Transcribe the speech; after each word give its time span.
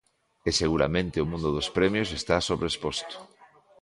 E 0.49 0.51
seguramente 0.61 1.17
o 1.23 1.29
mundo 1.31 1.49
dos 1.55 1.67
premios 1.77 2.09
está 2.19 2.35
sobreexposto. 2.39 3.15